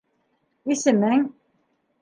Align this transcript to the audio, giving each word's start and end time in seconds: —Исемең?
—Исемең? 0.77 1.31